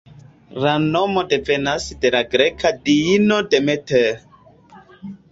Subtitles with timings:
[0.61, 4.01] La nomo devenas de la greka diino Demeter.